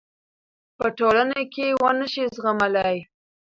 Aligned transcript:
پـه 0.77 0.87
ټـولـنـه 0.97 1.41
کـې 1.53 1.67
ونشـي 1.83 2.23
زغـملـى. 2.35 2.97